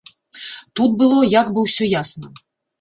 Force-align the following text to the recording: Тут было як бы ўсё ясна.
Тут 0.79 0.95
было 1.03 1.19
як 1.41 1.53
бы 1.53 1.59
ўсё 1.69 1.83
ясна. 2.01 2.27